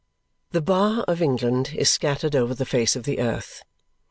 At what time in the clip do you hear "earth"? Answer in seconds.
3.19-3.63